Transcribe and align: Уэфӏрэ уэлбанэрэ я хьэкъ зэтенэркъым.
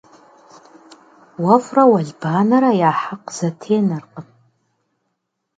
Уэфӏрэ 1.43 1.83
уэлбанэрэ 1.91 2.71
я 2.89 2.91
хьэкъ 3.01 3.29
зэтенэркъым. 3.37 4.27